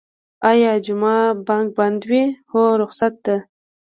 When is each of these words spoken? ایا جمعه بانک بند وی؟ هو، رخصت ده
ایا 0.49 0.71
جمعه 0.85 1.17
بانک 1.47 1.67
بند 1.77 2.01
وی؟ 2.09 2.23
هو، 2.51 2.63
رخصت 2.81 3.13
ده 3.25 3.35